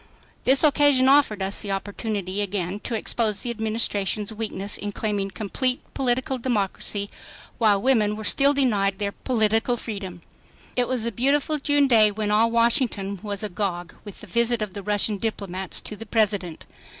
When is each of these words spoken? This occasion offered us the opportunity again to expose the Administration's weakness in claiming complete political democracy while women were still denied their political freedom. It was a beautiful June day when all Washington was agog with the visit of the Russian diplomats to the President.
This 0.45 0.63
occasion 0.63 1.07
offered 1.07 1.43
us 1.43 1.61
the 1.61 1.69
opportunity 1.71 2.41
again 2.41 2.79
to 2.85 2.95
expose 2.95 3.41
the 3.43 3.51
Administration's 3.51 4.33
weakness 4.33 4.79
in 4.79 4.91
claiming 4.91 5.29
complete 5.29 5.79
political 5.93 6.39
democracy 6.39 7.07
while 7.59 7.79
women 7.79 8.15
were 8.15 8.23
still 8.23 8.51
denied 8.51 8.97
their 8.97 9.11
political 9.11 9.77
freedom. 9.77 10.23
It 10.75 10.87
was 10.87 11.05
a 11.05 11.11
beautiful 11.11 11.59
June 11.59 11.87
day 11.87 12.09
when 12.09 12.31
all 12.31 12.49
Washington 12.49 13.19
was 13.21 13.43
agog 13.43 13.93
with 14.03 14.21
the 14.21 14.25
visit 14.25 14.63
of 14.63 14.73
the 14.73 14.81
Russian 14.81 15.19
diplomats 15.19 15.79
to 15.81 15.95
the 15.95 16.07
President. 16.07 16.65